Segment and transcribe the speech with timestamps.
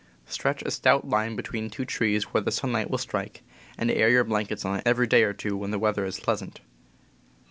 [0.25, 3.43] Stretch a stout line between two trees where the sun light will strike,
[3.77, 6.59] and air your blankets on it every day or two when the weather is pleasant.